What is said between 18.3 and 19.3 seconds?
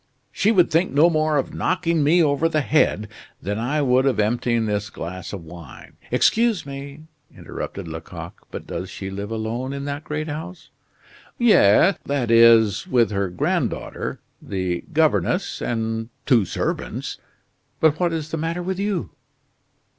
the matter with you?"